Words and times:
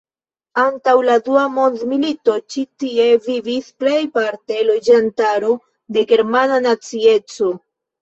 Antaŭ 0.61 0.95
la 1.07 1.17
dua 1.27 1.43
mondmilito 1.57 2.39
ĉi 2.55 2.65
tie 2.85 3.07
vivis 3.29 3.69
plejparte 3.85 4.67
loĝantaro 4.73 5.55
de 6.01 6.09
germana 6.15 6.63
nacieco. 6.71 7.57